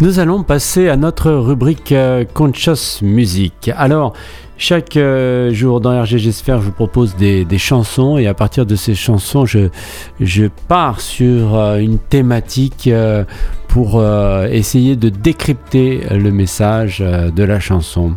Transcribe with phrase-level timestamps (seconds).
[0.00, 3.68] Nous allons passer à notre rubrique euh, Conscious Music.
[3.76, 4.12] Alors,
[4.56, 8.76] chaque euh, jour dans RGG Sphere, je vous propose des, chansons et à partir de
[8.76, 9.70] ces chansons, je,
[10.20, 12.88] je pars sur euh, une thématique
[13.66, 14.02] pour
[14.50, 18.14] essayer de décrypter le message de la chanson.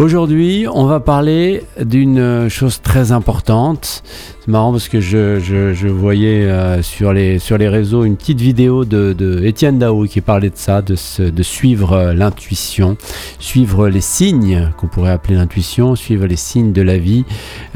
[0.00, 4.02] Aujourd'hui, on va parler d'une chose très importante.
[4.40, 7.38] C'est marrant parce que je, voyais euh, sur, les,
[7.68, 12.96] réseaux une petite vidéo de, Étienne Dao qui parlait de ça, de, suivre euh, l'intuition,
[13.38, 17.26] suivre les signes qu'on pourrait appeler l'intuition, suivre les signes de la vie,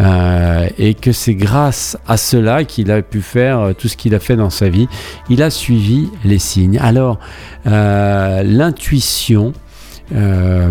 [0.00, 4.18] euh, et que c'est grâce à cela qu'il a pu faire tout ce qu'il a
[4.18, 4.88] fait dans sa vie.
[5.28, 6.78] Il a suivi les signes.
[6.78, 7.18] Alors,
[7.66, 9.52] l'intuition,
[10.12, 10.70] euh,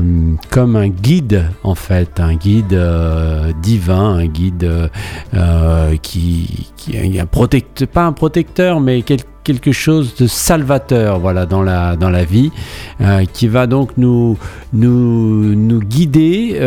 [0.51, 4.89] comme un guide en fait, un guide euh, divin, un guide
[5.33, 11.63] euh, qui, qui un protecteur, pas un protecteur, mais quelque chose de salvateur voilà dans
[11.63, 12.51] la dans la vie
[13.33, 14.37] qui va donc nous
[14.71, 16.61] nous, nous guider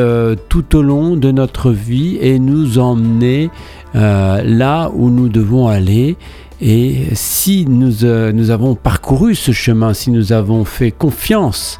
[0.48, 3.48] tout au long de notre vie et nous emmener
[3.94, 6.16] là où nous devons aller.
[6.58, 11.78] Et si nous, nous avons parcouru ce chemin si nous avons fait confiance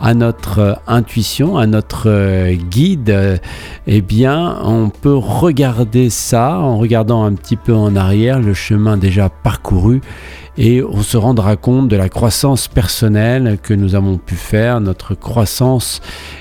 [0.00, 3.40] à notre intuition, à notre guide,
[3.86, 8.96] eh bien, on peut regarder ça en regardant un petit peu en arrière le chemin
[8.96, 10.00] déjà parcouru
[10.58, 15.14] et on se rendra compte de la croissance personnelle que nous avons pu faire, notre
[15.14, 16.00] croissance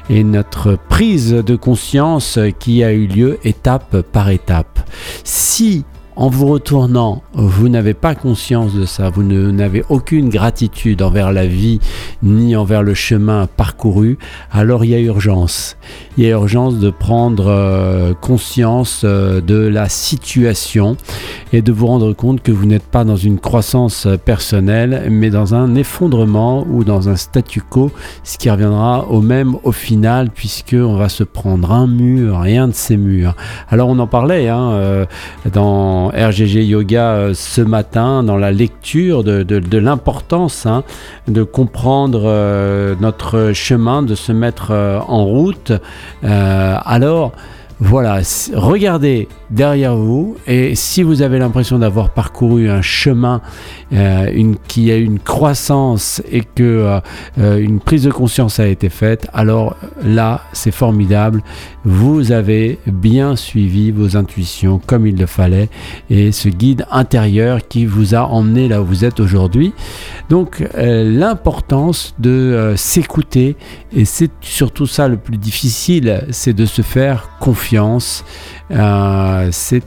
[0.09, 4.79] et notre prise de conscience qui a eu lieu étape par étape.
[5.23, 5.85] Si
[6.17, 11.45] en vous retournant, vous n'avez pas conscience de ça, vous n'avez aucune gratitude envers la
[11.45, 11.79] vie
[12.23, 14.17] ni envers le chemin parcouru,
[14.51, 15.77] alors il y a urgence.
[16.17, 20.97] Il y a urgence de prendre euh, conscience euh, de la situation
[21.53, 25.53] et de vous rendre compte que vous n'êtes pas dans une croissance personnelle, mais dans
[25.53, 27.91] un effondrement ou dans un statu quo,
[28.23, 32.73] ce qui reviendra au même au final, puisqu'on va se prendre un mur, rien de
[32.73, 33.35] ces murs.
[33.69, 35.05] Alors on en parlait hein, euh,
[36.09, 40.83] RGG Yoga euh, ce matin dans la lecture de, l'importance hein,
[41.27, 45.71] de comprendre euh, notre chemin, de se mettre euh, en route.
[46.23, 47.31] alors,
[47.79, 48.21] voilà,
[48.53, 53.41] regardez derrière vous et si vous avez l'impression d'avoir parcouru un chemin
[53.93, 56.99] euh, qui a une croissance et que euh,
[57.39, 61.41] euh, une prise de conscience a été faite, alors là c'est formidable.
[61.85, 65.69] Vous avez bien suivi vos intuitions comme il le fallait
[66.09, 69.73] et ce guide intérieur qui vous a emmené là où vous êtes aujourd'hui.
[70.29, 73.55] Donc l'importance de s'écouter
[73.95, 78.25] et c'est surtout ça le plus difficile, c'est de se faire confiance
[79.51, 79.83] c'est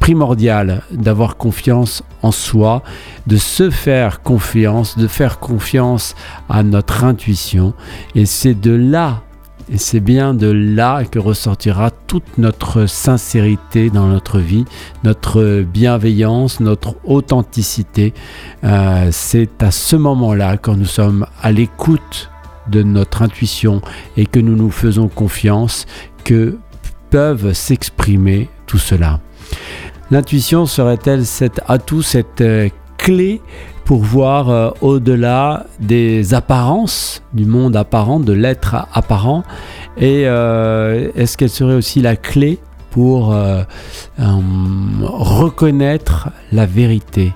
[0.00, 2.82] primordial d'avoir confiance en soi,
[3.26, 6.14] de se faire confiance, de faire confiance
[6.48, 7.74] à notre intuition.
[8.14, 9.22] Et c'est de là,
[9.72, 14.64] et c'est bien de là que ressortira toute notre sincérité dans notre vie,
[15.02, 18.12] notre bienveillance, notre authenticité.
[18.62, 22.30] Euh, c'est à ce moment-là, quand nous sommes à l'écoute
[22.68, 23.82] de notre intuition
[24.16, 25.86] et que nous nous faisons confiance,
[26.24, 26.58] que
[27.52, 29.20] s'exprimer tout cela.
[30.10, 33.40] L'intuition serait-elle cet atout, cette euh, clé
[33.84, 39.44] pour voir euh, au-delà des apparences, du monde apparent, de l'être apparent?
[39.96, 42.58] Et euh, est-ce qu'elle serait aussi la clé
[42.90, 43.34] pour
[45.02, 47.32] reconnaître la vérité?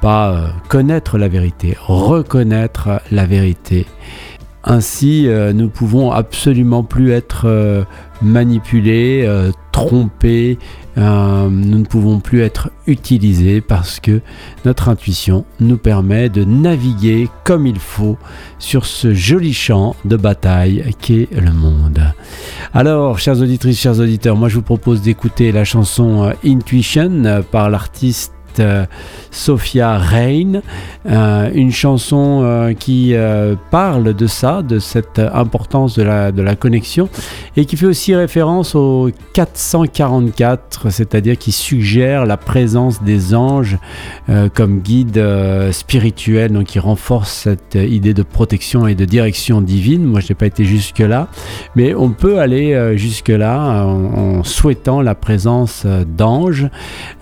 [0.00, 3.86] Pas connaître la vérité, reconnaître la vérité.
[4.64, 7.86] Ainsi, nous pouvons absolument plus être
[8.22, 10.58] manipulés, euh, trompés,
[10.98, 14.20] euh, nous ne pouvons plus être utilisés parce que
[14.64, 18.18] notre intuition nous permet de naviguer comme il faut
[18.58, 22.02] sur ce joli champ de bataille qu'est le monde.
[22.74, 27.70] Alors, chers auditrices, chers auditeurs, moi je vous propose d'écouter la chanson euh, Intuition par
[27.70, 28.84] l'artiste euh,
[29.30, 30.60] Sophia Rain,
[31.06, 33.14] euh, une chanson euh, qui
[33.70, 37.08] parle de ça, de cette importance de la, connexion,
[37.56, 43.78] et qui fait aussi référence au 444, c'est-à-dire qui suggère la présence des anges
[44.54, 45.22] comme guide
[45.72, 50.04] spirituel, donc qui renforce cette idée de protection et de direction divine.
[50.04, 51.28] Moi, je n'ai pas été jusque-là,
[51.74, 56.68] mais on peut aller jusque-là en, souhaitant la présence d'anges.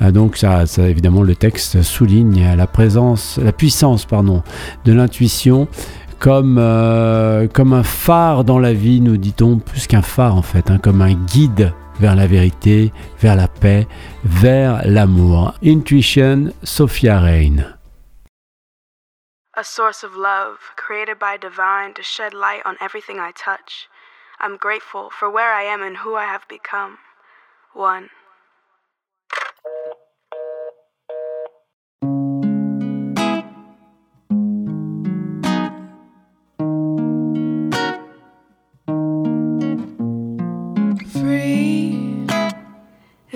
[0.00, 4.42] donc ça, ça évidemment le texte souligne la présence, la puissance pardon,
[4.84, 5.68] de l'intuition
[6.18, 10.70] comme, euh, comme un phare dans la vie, nous dit-on, plus qu'un phare en fait,
[10.70, 13.86] hein, comme un guide vers la vérité, vers la paix,
[14.24, 15.54] vers l'amour.
[15.64, 17.76] Intuition, Sophia Rain.
[19.60, 23.88] a source of love, created by divine to shed light on everything I touch.
[24.38, 26.96] I'm grateful for where I am and who I have become.
[27.74, 28.08] One.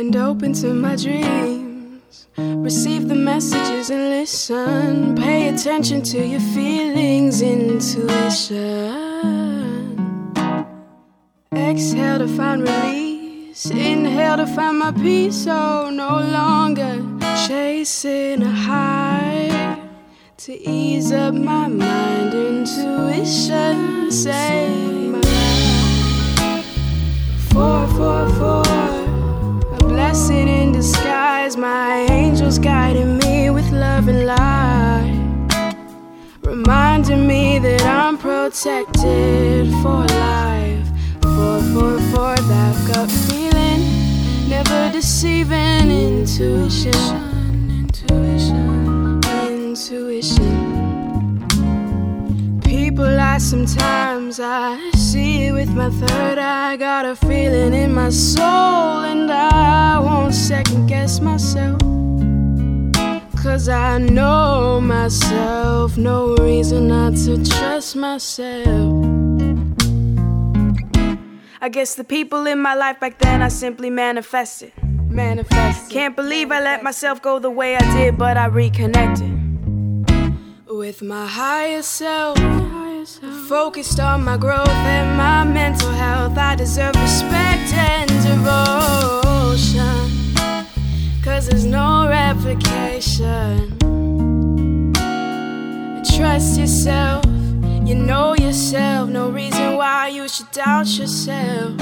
[0.04, 2.26] And open to my dreams.
[2.36, 5.14] Receive the messages and listen.
[5.16, 8.90] Pay attention to your feelings, intuition.
[11.52, 13.66] Exhale to find release.
[13.70, 15.46] Inhale to find my peace.
[15.48, 16.94] Oh, no longer
[17.46, 19.78] chasing a high.
[20.44, 26.66] To ease up my mind, intuition save my life.
[27.50, 28.13] Four, four,
[38.54, 40.86] protected for life
[41.20, 43.82] for, for, for that gut feeling.
[44.48, 46.94] Never deceiving intuition.
[47.68, 49.20] Intuition.
[49.48, 50.50] Intuition.
[52.62, 54.38] People lie sometimes.
[54.38, 56.76] I see it with my third eye.
[56.76, 61.83] Got a feeling in my soul, and I won't second guess myself.
[63.44, 69.04] Cause I know myself, no reason not to trust myself.
[71.60, 74.72] I guess the people in my life back then I simply manifested.
[74.82, 75.92] Manifested.
[75.92, 79.30] Can't believe I let myself go the way I did, but I reconnected
[80.66, 82.38] with my higher self.
[83.46, 86.38] Focused on my growth and my mental health.
[86.38, 90.04] I deserve respect and devotion.
[91.22, 92.03] Cause there's no
[92.34, 93.76] replication.
[96.16, 97.24] Trust yourself.
[97.84, 101.80] You know yourself, no reason why you should doubt yourself.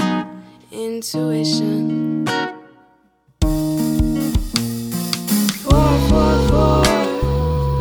[0.71, 2.25] Intuition.
[5.63, 6.83] Four, four, four.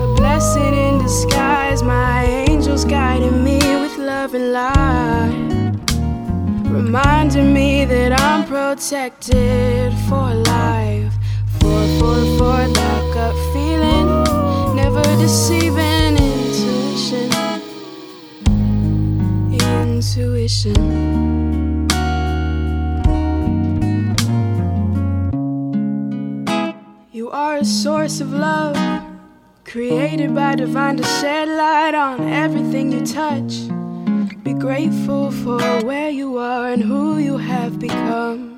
[0.05, 1.83] A blessing in disguise.
[1.83, 5.73] My angels guiding me with love and light.
[6.71, 11.02] Reminding me that I'm protected for life.
[12.39, 12.63] Four.
[12.79, 14.09] That gut feeling.
[14.77, 17.53] Never deceiving intuition
[20.03, 21.89] intuition.
[27.13, 28.77] You are a source of love,
[29.65, 33.69] created by divine to shed light on everything you touch.
[34.43, 38.52] Be grateful for where you are and who you have become.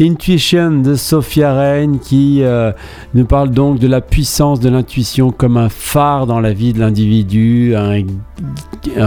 [0.00, 2.72] Intuition de Sophia Reign qui euh,
[3.14, 6.80] nous parle donc de la puissance de l'intuition comme un phare dans la vie de
[6.80, 8.02] l'individu, un,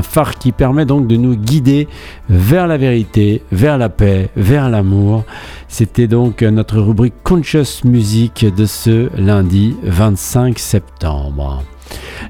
[0.01, 1.89] phare qui permet donc de nous guider
[2.30, 5.25] vers la vérité, vers la paix, vers l'amour.
[5.68, 11.63] C'était donc notre rubrique Conscious Music de ce lundi 25 septembre.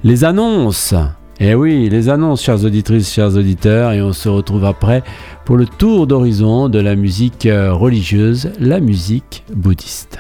[0.04, 0.96] Les annonces
[1.40, 5.04] eh oui, les annonces, chères auditrices, chers auditeurs, et on se retrouve après
[5.46, 10.20] pour le tour d'horizon de la musique religieuse, la musique bouddhiste.